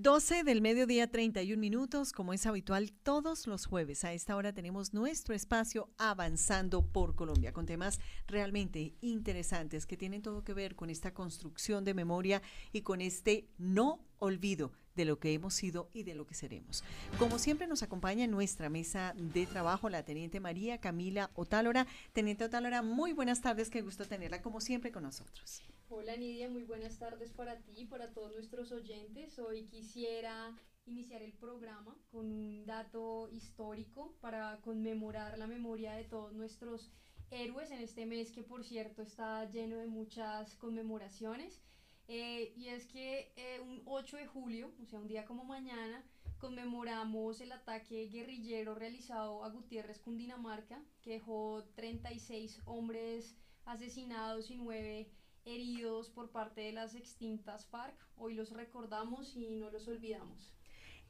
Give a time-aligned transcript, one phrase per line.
[0.00, 4.04] 12 del mediodía 31 minutos, como es habitual todos los jueves.
[4.04, 10.22] A esta hora tenemos nuestro espacio Avanzando por Colombia, con temas realmente interesantes que tienen
[10.22, 15.18] todo que ver con esta construcción de memoria y con este no olvido de lo
[15.18, 16.84] que hemos sido y de lo que seremos.
[17.18, 21.88] Como siempre nos acompaña en nuestra mesa de trabajo la teniente María Camila Otálora.
[22.12, 25.64] Teniente Otálora, muy buenas tardes, qué gusto tenerla como siempre con nosotros.
[25.90, 29.38] Hola Nidia, muy buenas tardes para ti y para todos nuestros oyentes.
[29.38, 36.34] Hoy quisiera iniciar el programa con un dato histórico para conmemorar la memoria de todos
[36.34, 36.92] nuestros
[37.30, 41.62] héroes en este mes que por cierto está lleno de muchas conmemoraciones.
[42.06, 46.04] Eh, y es que eh, un 8 de julio, o sea, un día como mañana,
[46.36, 55.10] conmemoramos el ataque guerrillero realizado a Gutiérrez, Cundinamarca, que dejó 36 hombres asesinados y 9
[55.48, 57.94] heridos por parte de las extintas FARC.
[58.16, 60.52] Hoy los recordamos y no los olvidamos.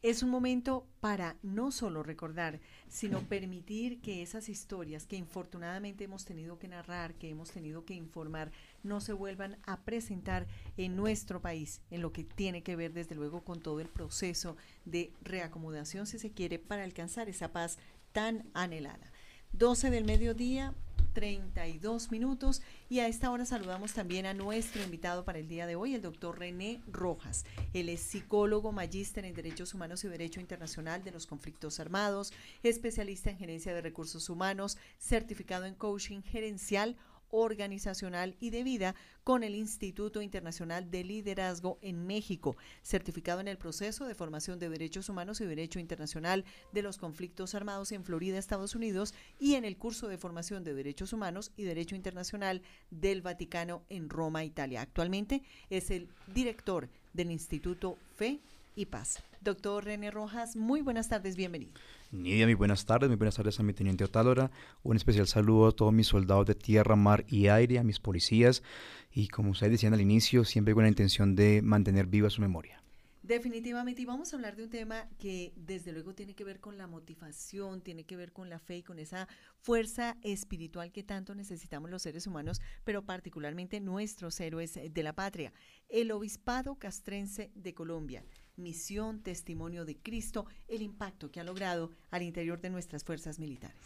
[0.01, 6.25] Es un momento para no solo recordar, sino permitir que esas historias que infortunadamente hemos
[6.25, 8.53] tenido que narrar, que hemos tenido que informar,
[8.85, 13.17] no se vuelvan a presentar en nuestro país, en lo que tiene que ver desde
[13.17, 17.77] luego con todo el proceso de reacomodación, si se quiere, para alcanzar esa paz
[18.13, 19.11] tan anhelada.
[19.51, 20.75] 12 del mediodía,
[21.19, 25.75] 32 minutos y a esta hora saludamos también a nuestro invitado para el día de
[25.75, 27.45] hoy, el doctor René Rojas.
[27.75, 33.31] Él es psicólogo, magíster en Derechos Humanos y Derecho Internacional de los Conflictos Armados, especialista
[33.31, 36.97] en gerencia de recursos humanos, certificado en coaching gerencial,
[37.31, 43.59] organizacional y de vida con el Instituto Internacional de Liderazgo en México, certificado en el
[43.59, 48.39] proceso de formación de derechos humanos y derecho internacional de los conflictos armados en Florida,
[48.39, 53.23] Estados Unidos, y en el curso de formación de derechos humanos y derecho internacional del
[53.23, 54.81] Vaticano en Roma, Italia.
[54.81, 58.41] Actualmente es el director del Instituto Fe
[58.79, 59.21] y Paz.
[59.41, 61.73] Doctor René Rojas, muy buenas tardes, bienvenido.
[62.13, 64.53] Nidia, muy buenas tardes, muy buenas tardes a mi teniente Otálora.
[64.85, 68.63] Un especial saludo a todos mis soldados de tierra, mar y aire, a mis policías.
[69.11, 72.81] Y como ustedes decían al inicio, siempre con la intención de mantener viva su memoria.
[73.23, 76.79] Definitivamente, y vamos a hablar de un tema que desde luego tiene que ver con
[76.79, 79.29] la motivación, tiene que ver con la fe y con esa
[79.61, 85.53] fuerza espiritual que tanto necesitamos los seres humanos, pero particularmente nuestros héroes de la patria.
[85.89, 88.25] El Obispado Castrense de Colombia
[88.59, 93.77] misión, testimonio de Cristo, el impacto que ha logrado al interior de nuestras fuerzas militares.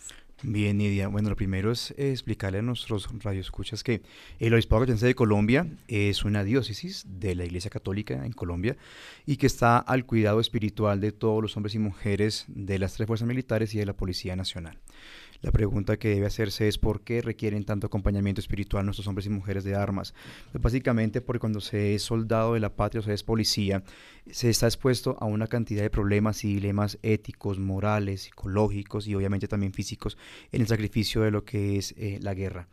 [0.43, 1.07] Bien, Nidia.
[1.07, 4.03] Bueno, lo primero es explicarle a nuestros radioescuchas que
[4.41, 8.77] el Obispado Católico de Colombia es una diócesis de la Iglesia Católica en Colombia
[9.25, 13.07] y que está al cuidado espiritual de todos los hombres y mujeres de las tres
[13.07, 14.79] fuerzas militares y de la Policía Nacional.
[15.43, 19.31] La pregunta que debe hacerse es por qué requieren tanto acompañamiento espiritual nuestros hombres y
[19.31, 20.15] mujeres de armas.
[20.53, 23.83] Pues básicamente porque cuando se es soldado de la patria o se es policía,
[24.31, 29.49] se está expuesto a una cantidad de problemas y dilemas éticos, morales, psicológicos y obviamente
[29.49, 30.17] también físicos
[30.53, 32.69] en el sacrificio de lo que es eh, la guerra.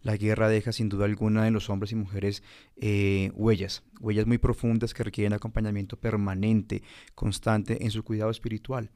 [0.00, 2.42] La guerra deja sin duda alguna en los hombres y mujeres
[2.76, 6.82] eh, huellas, huellas muy profundas que requieren acompañamiento permanente,
[7.14, 8.90] constante en su cuidado espiritual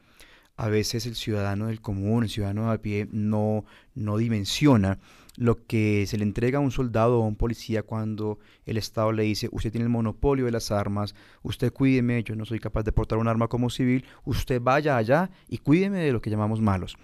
[0.58, 3.64] a veces el ciudadano del común, el ciudadano de a pie, no,
[3.94, 4.98] no dimensiona
[5.36, 9.12] lo que se le entrega a un soldado o a un policía cuando el Estado
[9.12, 12.82] le dice, usted tiene el monopolio de las armas, usted cuídeme, yo no soy capaz
[12.82, 16.60] de portar un arma como civil, usted vaya allá y cuídeme de lo que llamamos
[16.60, 16.96] malos.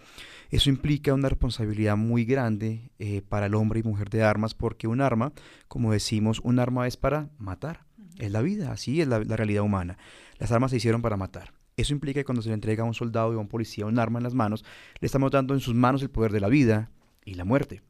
[0.51, 4.89] Eso implica una responsabilidad muy grande eh, para el hombre y mujer de armas, porque
[4.89, 5.33] un arma,
[5.69, 7.85] como decimos, un arma es para matar.
[8.19, 9.97] Es la vida, así es la realidad humana.
[10.39, 11.54] Las armas se hicieron para matar.
[11.77, 13.99] Eso implica que cuando se le entrega a un soldado y a un policía un
[13.99, 14.65] arma en las manos,
[15.01, 16.91] le estamos dando en sus manos el poder de la vida
[17.25, 17.83] y la muerte.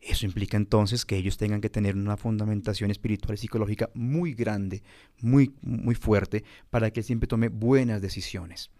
[0.00, 4.84] Eso implica entonces que ellos tengan que tener una fundamentación espiritual y psicológica muy grande,
[5.20, 8.70] muy, muy fuerte, para que él siempre tome buenas decisiones.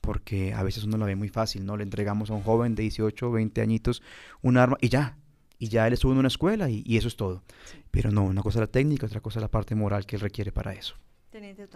[0.00, 1.76] Porque a veces uno lo ve muy fácil, ¿no?
[1.76, 4.02] Le entregamos a un joven de 18 o 20 añitos
[4.40, 5.18] un arma y ya,
[5.58, 7.42] y ya él estuvo en una escuela y, eso es todo.
[7.90, 10.20] Pero no, una cosa es la técnica, otra cosa es la parte moral que él
[10.20, 10.94] requiere para eso.
[11.30, 11.66] Teniente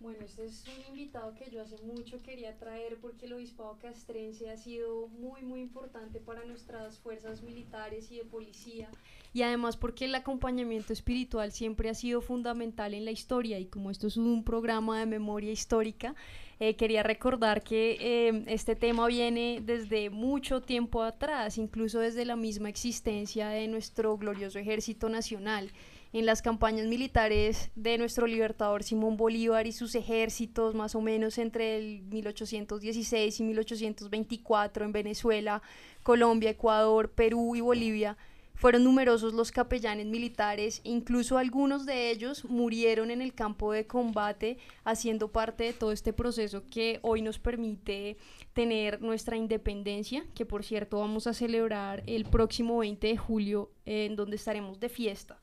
[0.00, 4.48] bueno, este es un invitado que yo hace mucho quería traer porque el obispado castrense
[4.48, 8.88] ha sido muy, muy importante para nuestras fuerzas militares y de policía.
[9.34, 13.58] Y además porque el acompañamiento espiritual siempre ha sido fundamental en la historia.
[13.58, 16.14] Y como esto es un programa de memoria histórica,
[16.60, 22.36] eh, quería recordar que eh, este tema viene desde mucho tiempo atrás, incluso desde la
[22.36, 25.70] misma existencia de nuestro glorioso ejército nacional
[26.12, 31.38] en las campañas militares de nuestro libertador Simón Bolívar y sus ejércitos, más o menos
[31.38, 35.62] entre el 1816 y 1824 en Venezuela,
[36.02, 38.16] Colombia, Ecuador, Perú y Bolivia,
[38.58, 44.58] Fueron numerosos los capellanes militares, incluso algunos de ellos murieron en el campo de combate,
[44.82, 48.16] haciendo parte de todo este proceso que hoy nos permite
[48.54, 54.16] tener nuestra independencia, que por cierto vamos a celebrar el próximo 20 de julio, en
[54.16, 55.38] donde estaremos de fiesta.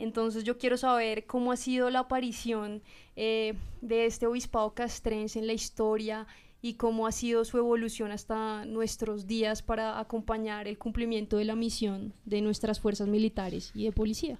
[0.00, 2.82] Entonces yo quiero saber cómo ha sido la aparición
[3.16, 6.26] eh, de este obispado castrense en la historia
[6.62, 11.54] y cómo ha sido su evolución hasta nuestros días para acompañar el cumplimiento de la
[11.54, 14.38] misión de nuestras fuerzas militares y de policía.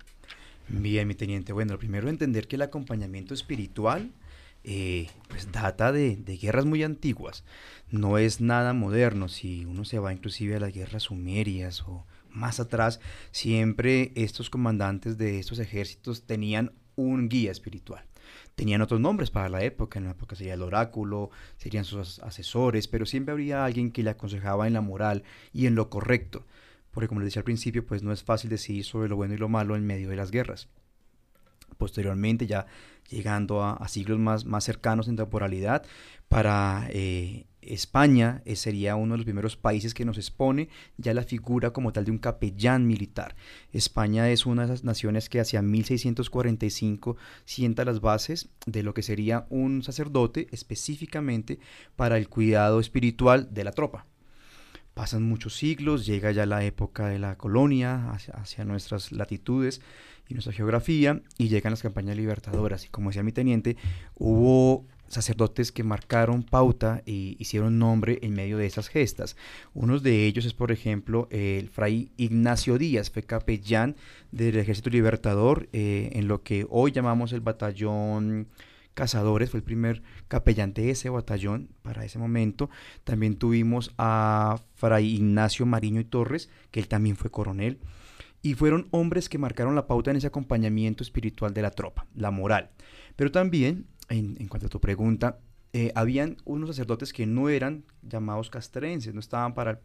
[0.69, 1.53] Bien, mi teniente.
[1.53, 4.13] Bueno, primero entender que el acompañamiento espiritual
[4.65, 7.45] eh, pues data de, de, guerras muy antiguas.
[7.91, 9.29] No es nada moderno.
[9.29, 13.01] Si uno se va inclusive a las guerras sumerias o más atrás,
[13.31, 18.05] siempre estos comandantes de estos ejércitos tenían un guía espiritual
[18.55, 22.89] tenían otros nombres para la época, en la época sería el oráculo, serían sus asesores,
[22.89, 25.23] pero siempre habría alguien que le aconsejaba en la moral
[25.53, 26.45] y en lo correcto,
[26.91, 29.39] porque como les decía al principio, pues no es fácil decidir sobre lo bueno y
[29.39, 30.69] lo malo en medio de las guerras.
[31.79, 32.67] Posteriormente, ya
[33.09, 35.85] llegando a, siglos más, más cercanos en temporalidad,
[36.29, 41.23] para eh, España eh, sería uno de los primeros países que nos expone ya la
[41.23, 43.37] figura como tal de un capellán militar.
[43.73, 49.03] España es una de las naciones que hacia 1645 sienta las bases de lo que
[49.03, 51.59] sería un sacerdote específicamente
[51.97, 54.07] para el cuidado espiritual de la tropa.
[54.95, 59.81] Pasan muchos siglos, llega ya la época de la colonia hacia, hacia nuestras latitudes
[60.29, 62.85] y nuestra geografía y llegan las campañas libertadoras.
[62.85, 63.77] Y como decía mi teniente,
[64.17, 69.37] hubo sacerdotes que marcaron pauta e hicieron nombre en medio de esas gestas.
[69.75, 73.97] Uno de ellos es, por ejemplo, el fray Ignacio Díaz, fue capellán
[74.31, 78.49] del Ejército Libertador eh, en lo que hoy llamamos el batallón
[78.95, 82.71] Cazadores, fue el primer capellán de ese batallón para ese momento.
[83.05, 87.79] También tuvimos a fray Ignacio Mariño y Torres, que él también fue coronel.
[88.43, 92.31] Y fueron hombres que marcaron la pauta en ese acompañamiento espiritual de la tropa, la
[92.31, 92.71] moral.
[93.17, 95.39] Pero también en, cuanto a tu pregunta,
[95.73, 99.79] eh, habían unos sacerdotes que no eran llamados castrenses, no estaban para,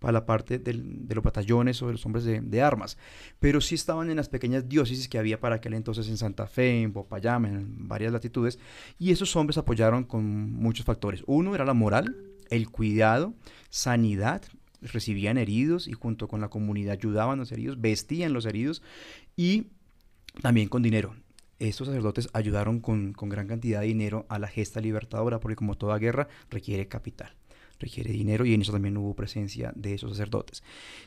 [0.00, 0.74] la parte de
[1.14, 2.98] los batallones o de los hombres de, armas,
[3.38, 6.82] pero sí estaban en las pequeñas diócesis que había para aquel entonces en Santa Fe,
[6.82, 8.58] en Popayama, en varias latitudes,
[8.98, 11.22] y esos hombres apoyaron con muchos factores.
[11.26, 12.16] Uno era la moral,
[12.50, 13.32] el cuidado,
[13.70, 14.42] sanidad,
[14.80, 18.82] recibían heridos y junto con la comunidad ayudaban a los heridos, vestían los heridos
[19.36, 19.68] y
[20.40, 21.14] también con dinero
[21.68, 25.98] estos sacerdotes ayudaron con, gran cantidad de dinero a la gesta libertadora, porque como toda
[25.98, 27.34] guerra requiere capital,
[27.78, 30.62] requiere dinero y en eso también hubo presencia de esos sacerdotes.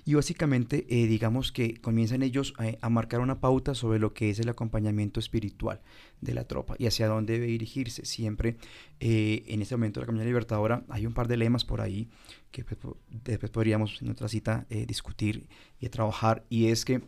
[0.06, 4.30] Y básicamente eh, digamos que comienzan ellos eh, a marcar una pauta sobre lo que
[4.30, 5.82] es el acompañamiento espiritual
[6.22, 8.06] de la tropa y hacia dónde debe dirigirse.
[8.06, 8.58] Siempre
[9.00, 12.08] eh, en este momento de la campaña libertadora hay un par de lemas por ahí
[12.52, 12.80] que pues,
[13.10, 15.48] después podríamos en otra cita discutir
[15.80, 17.02] y trabajar y es que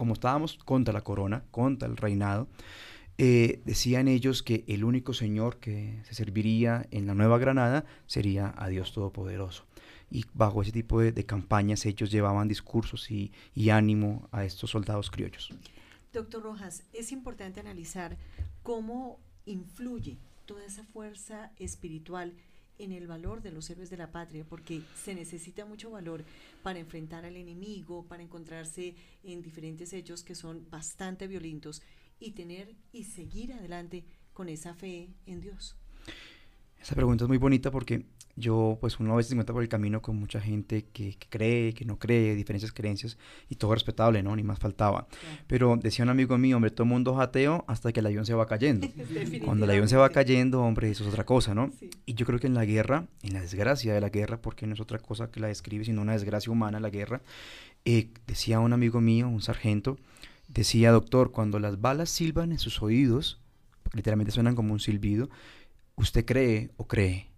[0.00, 2.48] como estábamos contra la corona, contra el reinado,
[3.18, 8.54] eh, decían ellos que el único Señor que se serviría en la Nueva Granada sería
[8.56, 9.66] a Dios Todopoderoso.
[10.10, 15.10] Y bajo ese tipo de, campañas ellos llevaban discursos y, y ánimo a estos soldados
[15.10, 15.50] criollos.
[16.14, 18.16] Doctor Rojas, es importante analizar
[18.62, 20.16] cómo influye
[20.46, 22.32] toda esa fuerza espiritual
[22.80, 26.24] en el valor de los héroes de la patria, porque se necesita mucho valor
[26.62, 31.82] para enfrentar al enemigo, para encontrarse en diferentes hechos que son bastante violentos
[32.18, 35.76] y tener y seguir adelante con esa fe en Dios.
[36.80, 38.04] Esa pregunta es muy bonita porque
[38.36, 41.74] yo, pues uno a veces se encuentra por el camino con mucha gente que, cree,
[41.74, 43.18] que no cree, diferentes creencias,
[43.48, 44.34] y todo respetable, ¿no?
[44.34, 45.06] Ni más faltaba.
[45.46, 48.24] Pero decía un amigo mío, hombre, todo el mundo es ateo hasta que el avión
[48.24, 48.88] se va cayendo.
[49.44, 51.70] Cuando el avión se va cayendo, hombre, eso es otra cosa, ¿no?
[52.06, 54.74] Y yo creo que en la guerra, en la desgracia de la guerra, porque no
[54.74, 57.20] es otra cosa que la describe, sino una desgracia humana la guerra,
[57.84, 59.98] eh, decía un amigo mío, un sargento,
[60.48, 63.40] decía, doctor, cuando las balas silban en sus oídos,
[63.92, 65.28] literalmente suenan como un silbido,
[66.00, 67.28] usted cree o cree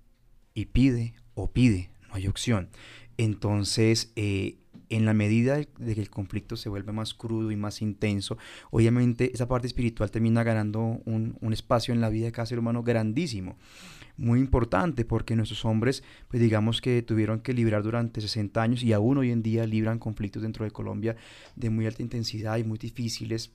[0.55, 2.69] y pide o pide, no hay opción.
[3.17, 7.83] Entonces, eh, en la medida de que el conflicto se vuelve más crudo y más
[7.83, 8.37] intenso,
[8.71, 12.83] obviamente esa parte espiritual termina ganando un, espacio en la vida de cada ser humano
[12.83, 13.57] grandísimo,
[14.17, 18.93] muy importante, porque nuestros hombres, pues digamos que tuvieron que librar durante 60 años y
[18.93, 21.17] aún hoy en día libran conflictos dentro de Colombia
[21.57, 23.53] de muy alta intensidad y muy difíciles,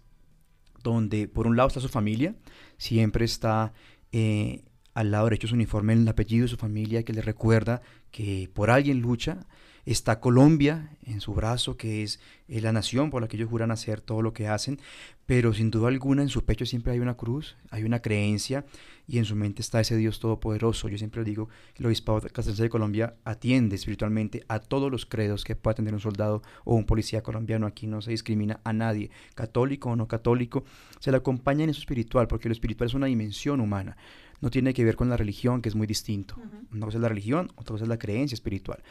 [0.82, 2.36] donde por un lado está su familia,
[2.78, 3.74] siempre está...
[4.12, 4.64] Eh,
[4.98, 8.72] al lado derecho su uniforme, el apellido de su familia, que le recuerda que por
[8.72, 9.46] alguien lucha,
[9.86, 14.02] está Colombia en su brazo, que es, la nación por la que ellos juran hacer
[14.02, 14.80] todo lo que hacen,
[15.28, 18.66] pero sin duda alguna en su pecho siempre hay una cruz, hay una creencia
[19.08, 20.90] y en su mente está ese Dios todopoderoso.
[20.90, 25.44] Yo siempre digo que el obispado castrense de Colombia atiende espiritualmente a todos los credos
[25.44, 27.68] que pueda tener un soldado o un policía colombiano.
[27.68, 30.64] Aquí no se discrimina a nadie, católico o no católico,
[31.00, 33.96] se le acompaña en eso espiritual, porque lo espiritual es una dimensión humana
[34.40, 36.36] no tiene que ver con la religión, que es muy distinto.
[36.72, 38.84] Una cosa es la religión, otra cosa es la creencia espiritual.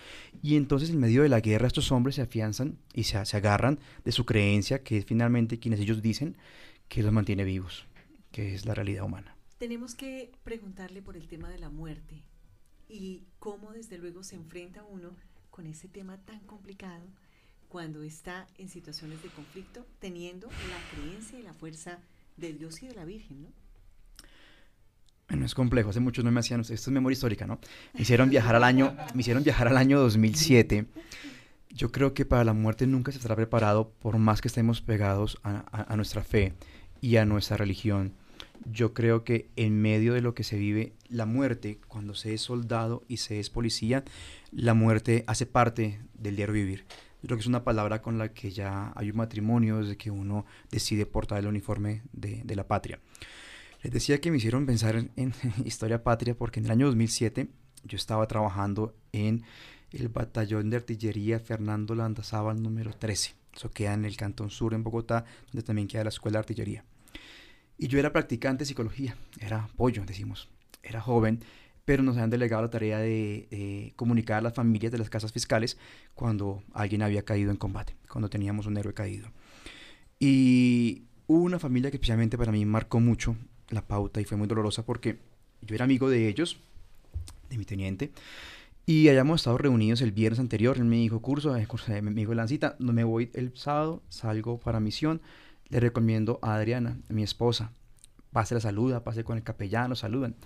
[0.43, 3.79] Y entonces en medio de la guerra estos hombres se afianzan y se, se agarran
[4.05, 6.37] de su creencia, que es finalmente quienes ellos dicen
[6.89, 7.87] que los mantiene vivos,
[8.33, 9.37] que es la realidad humana.
[9.59, 12.23] Tenemos que preguntarle por el tema de la muerte
[12.89, 15.11] y cómo desde luego se enfrenta uno
[15.51, 17.05] con ese tema tan complicado
[17.69, 21.99] cuando está en situaciones de conflicto, teniendo la creencia y la fuerza
[22.37, 23.49] de Dios y de la Virgen, ¿no?
[25.29, 27.59] Bueno, es complejo, hace muchos no me hacían, esto es memoria histórica, ¿no?
[27.95, 30.87] Me hicieron viajar al año, me hicieron viajar al año 2007.
[31.71, 35.39] Yo creo que para la muerte nunca se estará preparado por más que estemos pegados
[35.43, 36.55] a, nuestra fe
[37.01, 38.13] y a nuestra religión.
[38.71, 42.43] Yo creo que en medio de lo que se vive, la muerte, cuando se es
[42.43, 44.05] soldado y se es policía,
[44.53, 46.85] la muerte hace parte del diario vivir.
[47.21, 50.11] Yo creo que es una palabra con la que ya hay un matrimonio desde que
[50.13, 53.01] uno decide portar el uniforme de, de la patria.
[53.83, 57.49] Les decía que me hicieron pensar en, historia patria porque en el año 2007
[57.85, 59.45] yo estaba trabajando en
[59.93, 63.35] el batallón de artillería Fernando Landazábal número 13.
[63.55, 66.85] Eso queda en el Cantón Sur, en Bogotá, donde también queda la Escuela de Artillería.
[67.79, 70.49] Y yo era practicante de psicología, era pollo, decimos.
[70.83, 71.41] Era joven,
[71.85, 75.79] pero nos habían delegado la tarea de, comunicar a las familias de las casas fiscales
[76.15, 79.31] cuando alguien había caído en combate, cuando teníamos un héroe caído.
[80.19, 83.37] Y una familia que especialmente para mí marcó mucho
[83.71, 85.19] la pauta y fue muy dolorosa porque
[85.63, 86.59] yo era amigo de ellos,
[87.51, 88.13] de mi teniente,
[88.85, 90.77] y hayamos estado reunidos el viernes anterior.
[90.77, 94.59] Él me dijo, curso, eh, curso me dijo, Lancita, no me voy el sábado, salgo
[94.59, 95.21] para misión.
[95.69, 97.73] Le recomiendo a Adriana, mi esposa.
[98.31, 100.37] Pase la saluda, pase con el capellán, saludan.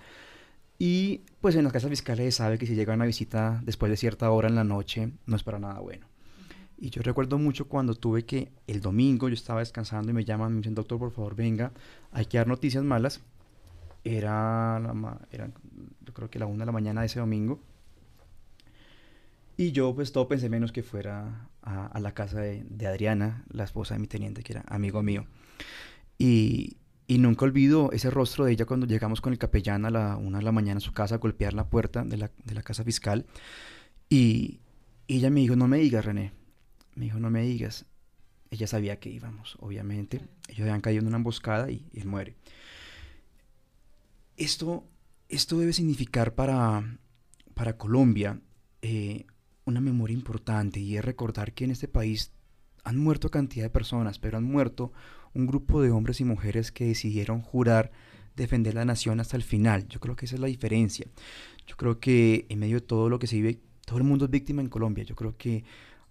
[0.79, 4.31] Y pues en las casas fiscales sabe que si llega una visita después de cierta
[4.31, 6.10] hora en la noche, no es para nada bueno.
[6.81, 10.51] Y yo recuerdo mucho cuando tuve que el domingo yo estaba descansando y me llaman,
[10.51, 11.71] me dicen, doctor, por favor, venga,
[12.11, 13.21] hay que dar noticias malas.
[14.03, 15.51] Era, la, era
[16.03, 17.61] yo creo que la una de la mañana de ese domingo.
[19.57, 23.93] Y yo pues todo pensé menos que fuera a, la casa de, Adriana, la esposa
[23.93, 25.27] de mi teniente, que era amigo mío.
[26.17, 30.17] Y, y nunca olvido ese rostro de ella cuando llegamos con el capellán a la
[30.17, 32.63] una de la mañana a su casa a golpear la puerta de la, de la
[32.63, 33.27] casa fiscal.
[34.09, 34.61] Y,
[35.05, 36.40] y ella me dijo, no me digas, René,
[36.95, 37.85] me dijo, no me digas.
[38.49, 40.21] Ella sabía que íbamos, obviamente.
[40.47, 42.35] Ellos habían caído en una emboscada y, él muere.
[44.35, 44.85] Esto,
[45.29, 46.97] esto debe significar para,
[47.53, 48.41] para Colombia
[48.81, 49.25] eh,
[49.65, 52.31] una memoria importante y es recordar que en este país
[52.83, 54.91] han muerto cantidad de personas, pero han muerto
[55.33, 57.91] un grupo de hombres y mujeres que decidieron jurar
[58.35, 59.87] defender la nación hasta el final.
[59.87, 61.07] Yo creo que esa es la diferencia.
[61.67, 64.31] Yo creo que en medio de todo lo que se vive, todo el mundo es
[64.31, 65.03] víctima en Colombia.
[65.03, 65.63] Yo creo que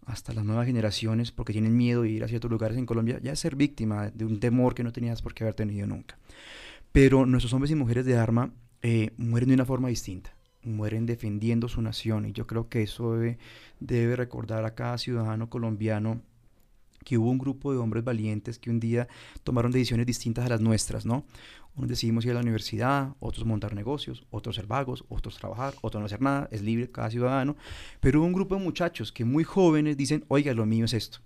[0.07, 3.35] hasta las nuevas generaciones, porque tienen miedo de ir a ciertos lugares en Colombia, ya
[3.37, 6.19] ser víctima de un temor que no tenías por qué haber tenido nunca.
[6.93, 8.53] Pero nuestros hombres y mujeres de arma
[8.83, 13.15] eh, mueren de una forma distinta, mueren defendiendo su nación y yo creo que eso
[13.15, 13.39] debe,
[13.79, 16.21] debe recordar a cada ciudadano colombiano
[17.05, 19.09] que hubo un grupo de hombres valientes que un día
[19.43, 21.25] tomaron decisiones distintas a las nuestras, ¿no?
[21.77, 26.01] Unos decidimos ir a la universidad, otros montar negocios, otros ser vagos, otros trabajar, otros
[26.01, 27.57] no hacer nada, es libre cada ciudadano,
[28.01, 31.19] pero hubo un grupo de muchachos que muy jóvenes dicen, oiga, lo mío es esto.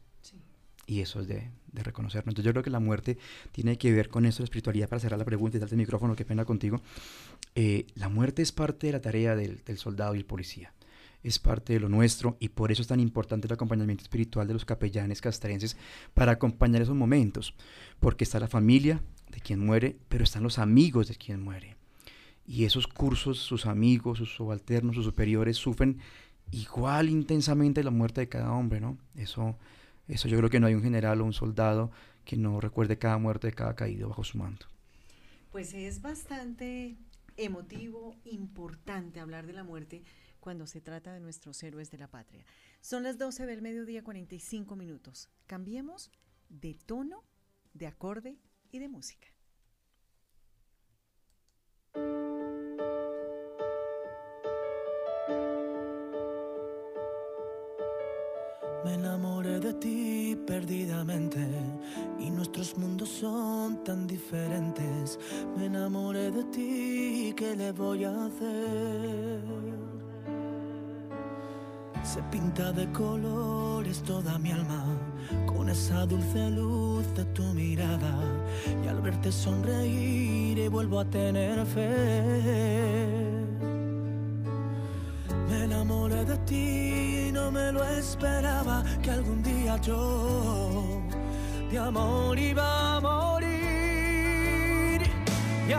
[0.86, 2.30] Y eso es de, de reconocerlo.
[2.30, 3.18] Entonces yo creo que la muerte
[3.52, 6.14] tiene que ver con eso, la espiritualidad, para cerrar la pregunta y darte el micrófono,
[6.14, 6.80] qué pena contigo.
[7.54, 10.72] Eh, la muerte es parte de la tarea del, del soldado y el policía
[11.24, 14.52] es parte de lo nuestro y por eso es tan importante el acompañamiento espiritual de
[14.52, 15.76] los capellanes castrenses
[16.12, 17.54] para acompañar esos momentos,
[17.98, 19.00] porque está la familia
[19.34, 21.76] de quien muere, pero están los amigos de quien muere.
[22.46, 25.98] Y esos cursos, sus amigos, sus subalternos, sus superiores sufren
[26.52, 28.96] igual intensamente la muerte de cada hombre, ¿no?
[29.16, 29.58] Eso,
[30.06, 31.90] eso yo creo que no hay un general o un soldado
[32.24, 34.66] que no recuerde cada muerte de cada caído bajo su manto.
[35.50, 36.96] Pues es bastante
[37.36, 40.04] emotivo, importante hablar de la muerte
[40.38, 42.44] cuando se trata de nuestros héroes de la patria.
[42.80, 45.28] Son las 12 del mediodía 45 minutos.
[45.46, 46.10] Cambiemos
[46.50, 47.24] de tono,
[47.72, 48.36] de acorde
[48.78, 49.28] de música.
[58.84, 61.40] Me enamoré de ti perdidamente
[62.18, 65.18] y nuestros mundos son tan diferentes.
[65.56, 69.74] Me enamoré de ti, ¿qué le voy a hacer?
[72.04, 74.84] se pinta de colores toda mi alma
[75.64, 78.14] con esa dulce luz de tu mirada
[78.84, 82.22] y al verte sonreír y vuelvo a tener fe.
[85.48, 91.00] Me enamoré de ti no me lo esperaba que algún día yo
[91.70, 93.50] de amor iba a morir
[95.66, 95.72] y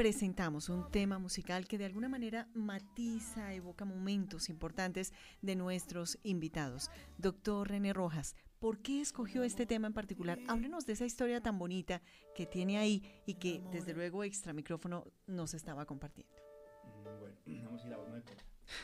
[0.00, 6.90] presentamos un tema musical que de alguna manera matiza, evoca momentos importantes de nuestros invitados.
[7.18, 10.38] Doctor René Rojas, ¿por qué escogió este tema en particular?
[10.48, 12.00] Háblenos de esa historia tan bonita
[12.34, 16.32] que tiene ahí y que desde luego extra micrófono nos estaba compartiendo.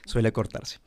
[0.04, 0.80] Suele cortarse.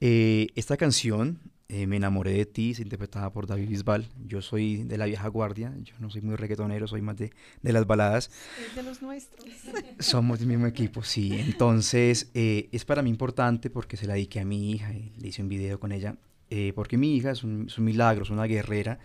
[0.00, 4.08] Eh, esta canción, eh, Me enamoré de ti, es interpretada por David Bisbal.
[4.26, 7.30] Yo soy de la vieja guardia, yo no soy muy reggaetonero, soy más de,
[7.62, 8.30] de las baladas.
[8.66, 9.44] Es de los nuestros.
[9.98, 11.32] Somos del mismo equipo, sí.
[11.38, 15.28] Entonces, eh, es para mí importante porque se la dediqué a mi hija, y le
[15.28, 16.16] hice un video con ella,
[16.50, 18.98] eh, porque mi hija es un, es un milagro, es una guerrera,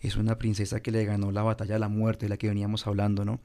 [0.00, 2.86] es una princesa que le ganó la batalla de la muerte, de la que veníamos
[2.86, 3.40] hablando, ¿no?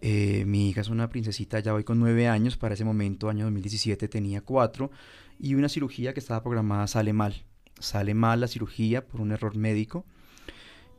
[0.00, 3.44] Eh, mi hija es una princesita, ya voy con nueve años, para ese momento, año
[3.44, 4.90] 2017, tenía cuatro,
[5.38, 7.44] y una cirugía que estaba programada sale mal.
[7.78, 10.04] Sale mal la cirugía por un error médico,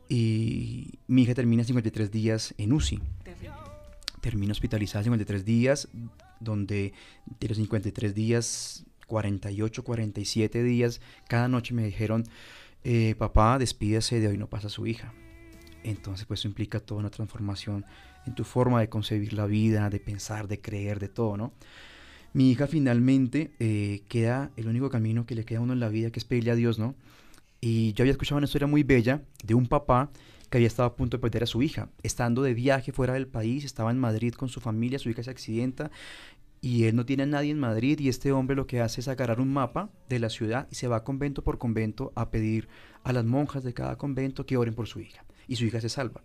[0.10, 3.02] y mi hija termina 53 días en UCI.
[3.24, 3.56] Terrible.
[4.22, 5.90] Termina hospitalizada 53 días,
[6.40, 6.94] donde
[7.40, 12.24] de los 53 días, 48, 47 días, cada noche me dijeron,
[12.84, 15.14] eh, papá, despídase de hoy no pasa su hija.
[15.84, 17.86] Entonces, pues eso implica toda una transformación
[18.26, 21.54] en tu forma de concebir la vida, de pensar, de creer, de todo, ¿no?
[22.34, 25.90] Mi hija finalmente eh, queda el único camino que le queda a uno en la
[25.90, 26.96] vida, que es pedirle a Dios, ¿no?
[27.62, 30.10] Y yo había escuchado una historia muy bella de un papá
[30.50, 31.90] que había estado a punto de perder a su hija.
[32.02, 35.30] Estando de viaje fuera del país, estaba en Madrid con su familia, su hija se
[35.30, 35.92] accidenta
[36.60, 39.08] y él no tiene a nadie en Madrid y este hombre lo que hace es
[39.08, 42.68] agarrar un mapa de la ciudad y se va convento por convento a pedir
[43.04, 45.90] a las monjas de cada convento que oren por su hija y su hija se
[45.90, 46.24] salva.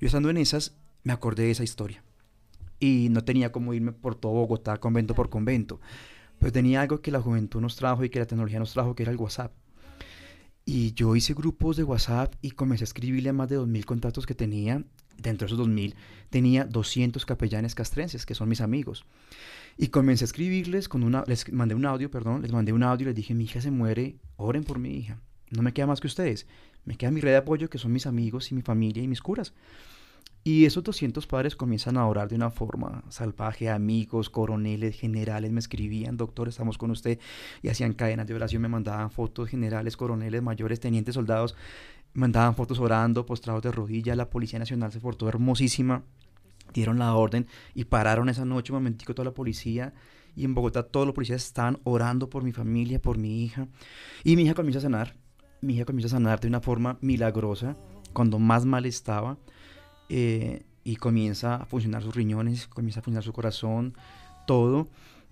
[0.00, 2.02] Yo estando en esas me acordé de esa historia
[2.80, 5.80] y no tenía cómo irme por todo Bogotá, convento por convento,
[6.38, 9.02] pero tenía algo que la juventud nos trajo y que la tecnología nos trajo, que
[9.02, 9.52] era el WhatsApp.
[10.66, 14.26] Y yo hice grupos de WhatsApp y comencé a escribirle a más de 2.000 contactos
[14.26, 14.82] que tenía.
[15.18, 15.94] Dentro de esos 2.000
[16.30, 19.04] tenía 200 capellanes castrenses, que son mis amigos.
[19.76, 23.04] Y comencé a escribirles con una, les mandé un audio, perdón, les mandé un audio
[23.04, 25.20] y les dije, mi hija se muere, oren por mi hija.
[25.50, 26.46] No me queda más que ustedes.
[26.84, 29.20] Me queda mi red de apoyo, que son mis amigos y mi familia y mis
[29.20, 29.52] curas.
[30.46, 33.70] Y esos 200 padres comienzan a orar de una forma salvaje.
[33.70, 37.18] Amigos, coroneles, generales me escribían, doctor, estamos con usted.
[37.62, 41.56] Y hacían cadenas de oración, me mandaban fotos, generales, coroneles, mayores, tenientes, soldados.
[42.12, 44.18] Mandaban fotos orando, postrados de rodillas.
[44.18, 46.02] La Policía Nacional se portó hermosísima.
[46.74, 49.94] Dieron la orden y pararon esa noche un momentico toda la policía.
[50.36, 53.66] Y en Bogotá todos los policías estaban orando por mi familia, por mi hija.
[54.24, 55.16] Y mi hija comienza a sanar.
[55.62, 57.78] Mi hija comienza a sanar de una forma milagrosa.
[58.12, 59.38] Cuando más mal estaba
[60.08, 63.94] eh, y comienza a funcionar sus riñones, comienza a funcionar su corazón,
[64.46, 64.88] todo.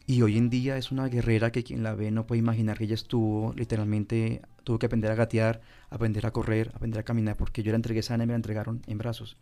[0.07, 2.85] Y hoy en día es una guerrera que quien la ve no puede imaginar que
[2.85, 7.63] ella estuvo, literalmente, tuvo que aprender a gatear, aprender a correr, aprender a caminar, porque
[7.63, 9.37] yo la entregué sana y me la entregaron en brazos.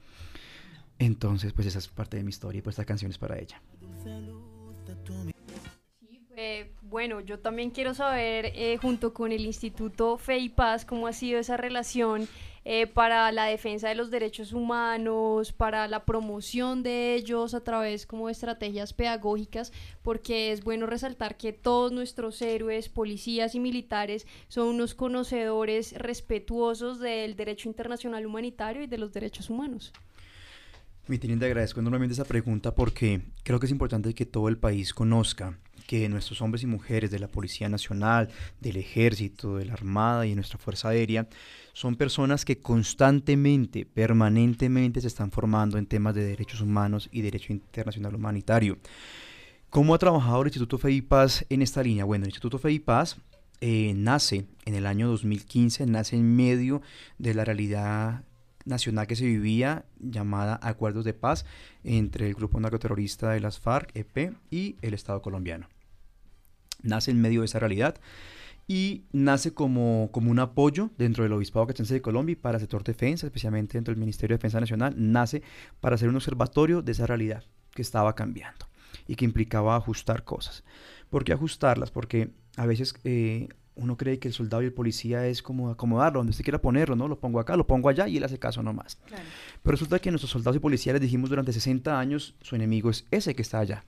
[0.98, 3.60] Entonces, pues esa es parte de mi historia y pues esta canción es para ella.
[6.90, 11.12] Bueno, yo también quiero saber, eh, junto con el Instituto Fe y Paz, cómo ha
[11.12, 12.26] sido esa relación
[12.72, 18.06] eh, para la defensa de los derechos humanos, para la promoción de ellos a través
[18.06, 24.24] como de estrategias pedagógicas, porque es bueno resaltar que todos nuestros héroes, policías y militares
[24.46, 29.92] son unos conocedores respetuosos del derecho internacional humanitario y de los derechos humanos.
[31.09, 34.94] Mi teniente, agradezco enormemente esa pregunta porque creo que es importante que todo el país
[34.94, 35.59] conozca
[35.90, 38.29] que nuestros hombres y mujeres de la Policía Nacional,
[38.61, 41.26] del Ejército, de la Armada y de nuestra Fuerza Aérea
[41.72, 47.53] son personas que constantemente, permanentemente se están formando en temas de derechos humanos y derecho
[47.53, 48.79] internacional humanitario.
[49.68, 52.05] ¿Cómo ha trabajado el Instituto Fe y Paz en esta línea?
[52.05, 53.16] Bueno, el Instituto Fe y Paz
[53.61, 56.83] eh, nace en el año 2015, nace en medio
[57.18, 58.22] de la realidad
[58.64, 61.44] nacional que se vivía llamada Acuerdos de Paz
[61.83, 65.66] entre el grupo narcoterrorista de las FARC, EP, y el Estado colombiano.
[66.82, 67.96] Nace en medio de esa realidad
[68.70, 72.60] y nace como, como un apoyo dentro del Obispado Castrense de Colombia y para el
[72.60, 75.42] sector defensa, especialmente dentro del Ministerio de Defensa Nacional, nace
[75.80, 77.42] para ser un observatorio de esa realidad
[77.74, 78.66] que estaba cambiando
[79.08, 80.62] y que implicaba ajustar cosas.
[81.08, 81.90] ¿Por qué ajustarlas?
[81.90, 86.20] Porque a veces eh, uno cree que el soldado y el policía es como acomodarlo,
[86.20, 87.08] donde usted quiera ponerlo, ¿no?
[87.08, 88.98] Lo pongo acá, lo pongo allá y él hace caso nomás.
[89.08, 93.04] Pero resulta que nuestros soldados y policías les dijimos durante 60 años, su enemigo es
[93.10, 93.84] ese que está allá.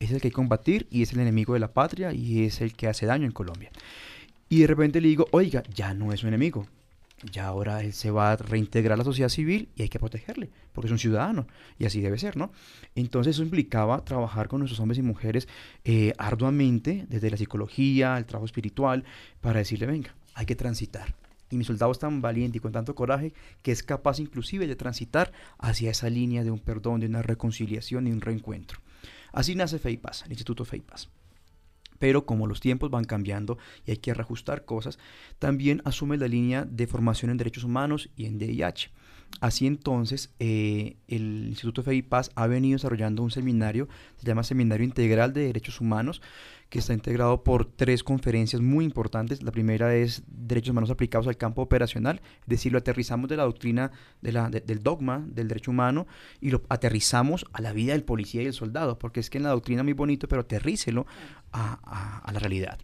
[0.00, 2.60] Es el que hay que combatir y es el enemigo de la patria y es
[2.60, 3.70] el que hace daño en Colombia.
[4.48, 6.66] Y de repente le digo, oiga, ya no es su enemigo,
[7.32, 10.50] ya ahora él se va a reintegrar a la sociedad civil y hay que protegerle,
[10.72, 12.52] porque es un ciudadano, y así debe ser, ¿no?
[12.94, 15.48] Entonces eso implicaba trabajar con nuestros hombres y mujeres
[15.84, 19.04] eh, arduamente, desde la psicología, el trabajo espiritual,
[19.40, 21.14] para decirle, venga, hay que transitar.
[21.50, 23.32] Y mi soldado es tan valiente y con tanto coraje
[23.62, 28.06] que es capaz inclusive de transitar hacia esa línea de un perdón, de una reconciliación
[28.06, 28.78] y un reencuentro.
[29.38, 31.08] Así nace FEIPAS, el Instituto FEIPAS
[32.00, 34.98] pero como los tiempos van cambiando y hay que reajustar cosas,
[35.38, 38.90] también asume la línea de formación en derechos humanos y en DIH.
[39.40, 45.32] Así entonces, eh, el Instituto FEIPAS ha venido desarrollando un seminario, se llama Seminario Integral
[45.32, 46.20] de Derechos Humanos,
[46.68, 49.42] que está integrado por tres conferencias muy importantes.
[49.42, 53.44] La primera es Derechos Humanos aplicados al campo operacional, es decir, lo aterrizamos de la
[53.44, 56.06] doctrina de la, del dogma del derecho humano
[56.40, 59.44] y lo aterrizamos a la vida del policía y el soldado, porque es que en
[59.44, 61.06] la doctrina es muy bonito, pero aterrícelo
[61.52, 62.78] a la realidad.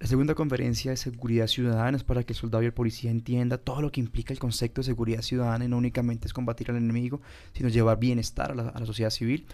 [0.00, 3.58] La segunda conferencia es seguridad ciudadana, es para que el soldado y el policía entienda
[3.58, 6.76] todo lo que implica el concepto de seguridad ciudadana y no únicamente es combatir al
[6.76, 7.20] enemigo,
[7.52, 9.46] sino llevar bienestar a la, a la sociedad civil.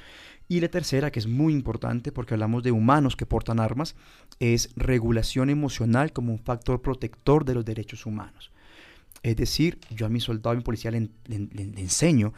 [0.47, 3.97] Y la tercera, que es muy importante porque hablamos de humanos que portan armas,
[4.39, 8.51] es regulación emocional como un factor protector de los derechos humanos.
[9.25, 12.35] Es decir, yo a mi soldado y mi policía le, enseño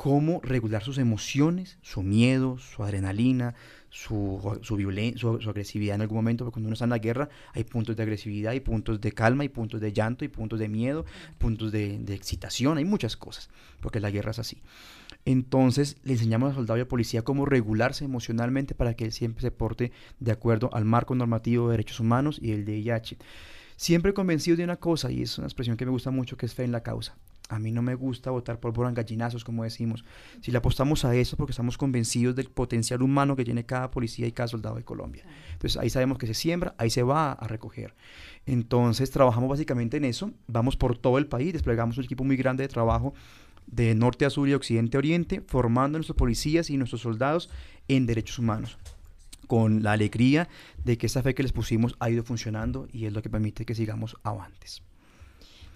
[0.00, 3.54] cómo regular sus emociones, su miedo, su adrenalina,
[3.90, 4.78] su, su,
[5.18, 8.02] su, agresividad en algún momento, porque cuando uno está en la guerra hay puntos de
[8.02, 11.04] agresividad, hay puntos de calma, hay puntos de llanto, hay puntos de miedo,
[11.36, 14.62] puntos de, de excitación, hay muchas cosas, porque la guerra es así.
[15.26, 19.42] Entonces le enseñamos al soldado y al policía cómo regularse emocionalmente para que él siempre
[19.42, 23.18] se porte de acuerdo al marco normativo de derechos humanos y el DIH.
[23.76, 26.54] Siempre convencido de una cosa, y es una expresión que me gusta mucho, que es
[26.54, 27.18] fe en la causa.
[27.50, 30.04] A mí no me gusta votar por gallinazos, como decimos.
[30.40, 34.28] Si le apostamos a eso, porque estamos convencidos del potencial humano que tiene cada policía
[34.28, 35.24] y cada soldado de Colombia.
[35.52, 37.94] Entonces ahí sabemos que se siembra, ahí se va a recoger.
[38.46, 40.30] Entonces trabajamos básicamente en eso.
[40.46, 43.14] Vamos por todo el país, desplegamos un equipo muy grande de trabajo
[43.66, 47.50] de norte a sur y occidente a oriente, formando a nuestros policías y nuestros soldados
[47.88, 48.78] en derechos humanos
[49.48, 50.48] con la alegría
[50.84, 53.64] de que esa fe que les pusimos ha ido funcionando y es lo que permite
[53.64, 54.84] que sigamos avantes.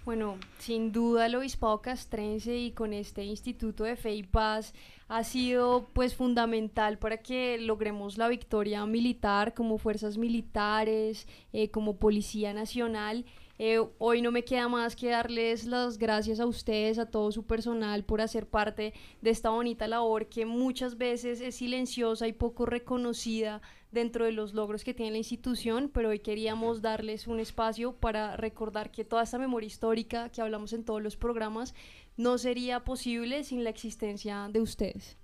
[0.05, 4.75] Bueno, sin duda el obispado castrense y con este Instituto de Fe y Paz
[5.09, 11.97] ha sido pues fundamental para que logremos la victoria militar como fuerzas militares, eh, como
[11.97, 13.25] Policía Nacional.
[13.59, 17.45] Eh, hoy no me queda más que darles las gracias a ustedes, a todo su
[17.47, 22.67] personal, por hacer parte de esta bonita labor que muchas veces es silenciosa y poco
[22.67, 23.63] reconocida
[23.95, 28.37] dentro de los logros que tiene la institución, pero hoy queríamos darles un espacio para
[28.37, 31.75] recordar que toda esta memoria histórica que hablamos en todos los programas
[32.17, 35.17] no sería posible sin la existencia de ustedes.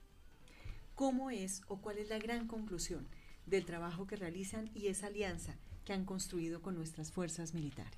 [0.95, 3.07] ¿Cómo es o cuál es la gran conclusión
[3.47, 7.93] del trabajo que realizan y esa alianza que han construido con nuestras fuerzas militares?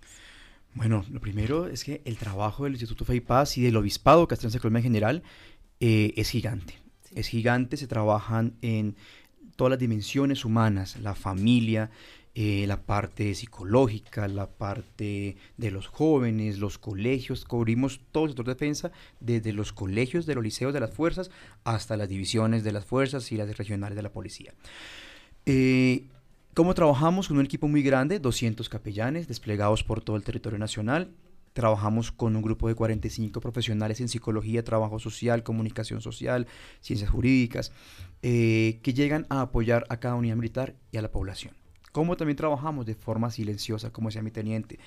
[0.75, 4.27] Bueno, lo primero es que el trabajo del Instituto Fe y Paz y del Obispado
[4.27, 5.23] Castrense Colombia en general
[5.81, 6.79] eh, es gigante.
[7.15, 8.97] Es gigante, se trabajan en
[9.57, 11.91] todas las dimensiones humanas, la familia,
[12.35, 18.47] eh, la parte psicológica, la parte de los jóvenes, los colegios, cubrimos todo el sector
[18.47, 21.31] de defensa, desde los colegios de los liceos de las fuerzas
[21.65, 24.55] hasta las divisiones de las fuerzas y las regionales de la policía.
[25.45, 26.07] Eh,
[26.55, 27.29] ¿Cómo trabajamos?
[27.29, 31.11] Con un equipo muy grande, 200 capellanes desplegados por todo el territorio nacional.
[31.53, 36.47] Trabajamos con un grupo de 45 profesionales en psicología, trabajo social, comunicación social,
[36.81, 37.73] ciencias jurídicas,
[38.23, 41.55] eh, que llegan a apoyar a cada unidad militar y a la población.
[41.93, 44.79] ¿Cómo también trabajamos de forma silenciosa, como decía mi teniente.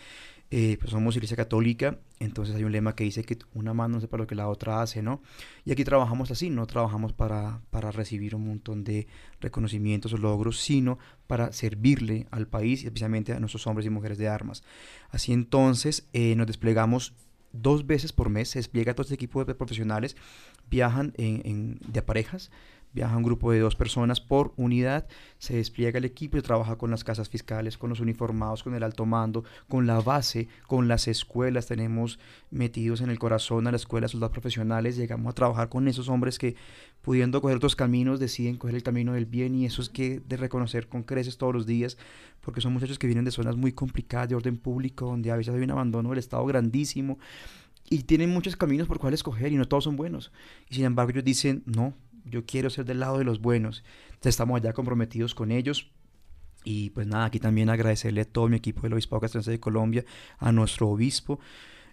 [0.51, 4.01] Eh, pues somos iglesia católica, entonces hay un lema que dice que una mano no
[4.01, 5.21] sepa lo que la otra hace, ¿no?
[5.65, 9.08] Y aquí trabajamos así, no trabajamos para, para recibir un montón de
[9.41, 14.19] reconocimientos o logros, sino para servirle al país y especialmente a nuestros hombres y mujeres
[14.19, 14.63] de armas.
[15.10, 17.13] Así entonces eh, nos desplegamos
[17.51, 20.15] dos veces por mes, se despliega todo este equipo de profesionales,
[20.69, 22.51] viajan en, en, de parejas,
[22.95, 25.05] viaja un grupo de dos personas por unidad,
[25.38, 28.84] se despliega el equipo y trabaja con las casas fiscales, con los uniformados, con el
[28.84, 31.67] alto mando, con la base, con las escuelas.
[31.67, 32.19] Tenemos
[32.51, 36.39] metidos en el corazón a la escuela soldados profesionales, llegamos a trabajar con esos hombres
[36.39, 36.55] que
[37.01, 40.38] pudiendo coger otros caminos deciden coger el camino del bien y eso es que de
[40.38, 41.97] reconocer con creces todos los días,
[42.39, 45.53] porque son muchachos que vienen de zonas muy complicadas de orden público, donde a veces
[45.53, 47.19] hay un abandono del Estado grandísimo
[47.89, 50.31] y tienen muchos caminos por cuales escoger y no todos son buenos.
[50.69, 51.93] Y sin embargo ellos dicen, no,
[52.25, 53.83] yo quiero ser del lado de los buenos.
[54.07, 55.91] Entonces estamos allá comprometidos con ellos.
[56.63, 60.03] Y pues nada, aquí también agradecerle a todo mi equipo del Obispado Castrense de Colombia,
[60.39, 61.39] a nuestro obispo,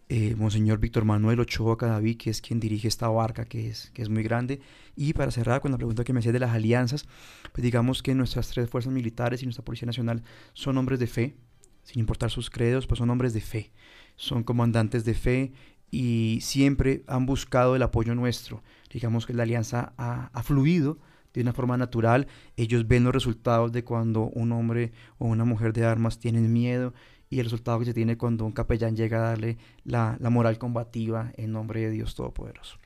[0.09, 4.01] eh, Monseñor Víctor Manuel Ochoa Cadaví, que es quien dirige esta barca, que es, que
[4.01, 4.61] es muy grande.
[4.97, 7.07] Y para cerrar con la pregunta que me hacía de las alianzas,
[7.53, 10.23] pues digamos que nuestras tres fuerzas militares y nuestra Policía Nacional
[10.55, 11.37] son hombres de fe,
[11.83, 13.73] sin importar sus credos, pues son hombres de fe,
[14.17, 15.53] son comandantes de fe
[15.93, 18.63] y siempre han buscado el apoyo nuestro.
[18.91, 20.99] Digamos que la alianza ha, ha fluido
[21.35, 22.27] de una forma natural.
[22.57, 26.95] Ellos ven los resultados de cuando un hombre o una mujer de armas tienen miedo
[27.29, 30.59] y el resultado que se tiene cuando un capellán llega a darle la, la moral
[30.59, 32.79] combativa en nombre de Dios Todopoderoso.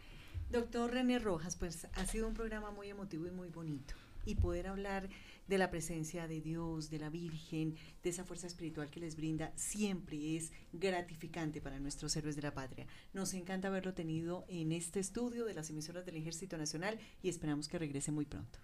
[0.51, 3.95] Doctor René Rojas, pues ha sido un programa muy emotivo y muy bonito.
[4.25, 5.09] Y poder hablar
[5.48, 9.52] de la presencia de Dios, de la Virgen, de esa fuerza espiritual que les brinda,
[9.56, 12.87] siempre es gratificante para nuestros héroes de la patria.
[13.12, 17.68] Nos encanta haberlo tenido en este estudio de las emisoras del Ejército Nacional y esperamos
[17.68, 18.59] que regrese muy pronto.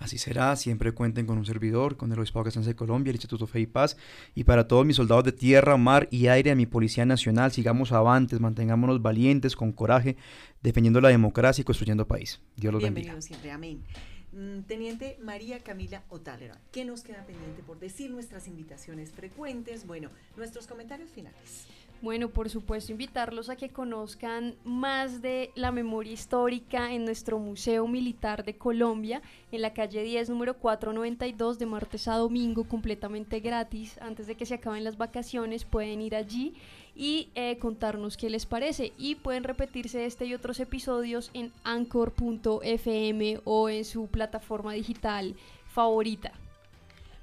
[0.00, 3.46] Así será, siempre cuenten con un servidor, con el Obispado Castrense de Colombia, el Instituto
[3.46, 3.98] Fe y Paz,
[4.34, 7.92] y para todos mis soldados de tierra, mar y aire, a mi Policía Nacional, sigamos
[7.92, 10.16] avantes, mantengámonos valientes, con coraje,
[10.62, 12.40] defendiendo la democracia y construyendo país.
[12.56, 13.26] Dios los Bienvenido bendiga.
[13.26, 13.82] siempre, amén.
[14.32, 19.86] Mm, Teniente María Camila Otálera, ¿qué nos queda pendiente por decir nuestras invitaciones frecuentes?
[19.86, 21.66] Bueno, nuestros comentarios finales.
[22.02, 27.86] Bueno, por supuesto, invitarlos a que conozcan más de la memoria histórica en nuestro Museo
[27.86, 29.20] Militar de Colombia,
[29.52, 33.98] en la calle 10, número 492, de martes a domingo, completamente gratis.
[34.00, 36.54] Antes de que se acaben las vacaciones, pueden ir allí
[36.94, 38.92] y eh, contarnos qué les parece.
[38.98, 46.32] Y pueden repetirse este y otros episodios en anchor.fm o en su plataforma digital favorita.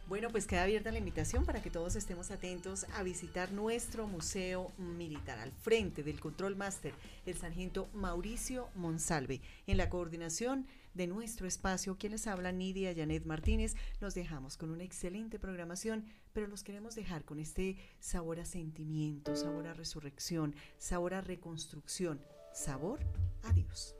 [0.07, 4.71] Bueno, pues queda abierta la invitación para que todos estemos atentos a visitar nuestro museo
[4.77, 5.37] militar.
[5.37, 6.93] Al frente del Control Master,
[7.25, 9.41] el sargento Mauricio Monsalve.
[9.67, 10.65] En la coordinación
[10.97, 16.47] de nuestro espacio, quienes hablan, Nidia Janet Martínez, los dejamos con una excelente programación, pero
[16.47, 22.19] los queremos dejar con este sabor a sentimiento, sabor a resurrección, sabor a reconstrucción,
[22.51, 22.99] sabor
[23.43, 23.95] a Dios.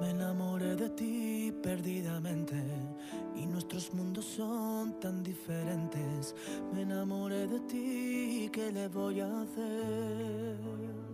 [0.00, 2.56] Me enamoré de ti perdidamente
[3.36, 6.34] y nuestros mundos son tan diferentes.
[6.74, 11.11] Me enamoré de ti, ¿qué le voy a hacer?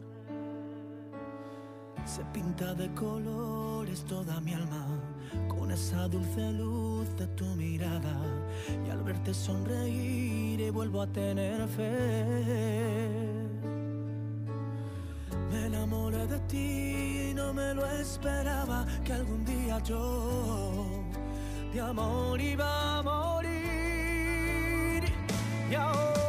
[2.09, 4.87] Se pinta de colores toda mi alma
[5.47, 8.19] con esa dulce luz de tu mirada
[8.87, 12.25] y al verte sonreír y vuelvo a tener fe.
[15.53, 21.05] Me enamoré de ti no me lo esperaba que algún día yo
[21.75, 23.53] de amor iba a morir.
[25.71, 26.28] Y ahora